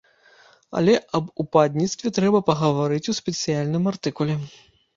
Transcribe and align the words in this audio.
Але 0.79 0.95
аб 1.19 1.27
упадніцтве 1.43 2.13
трэба 2.17 2.43
пагаварыць 2.49 3.09
у 3.17 3.17
спецыяльным 3.21 3.83
артыкуле. 3.95 4.43